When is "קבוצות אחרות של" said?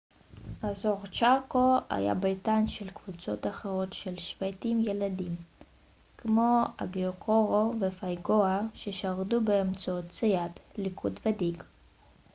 2.91-4.19